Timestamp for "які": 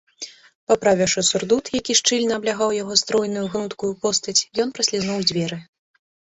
1.79-1.95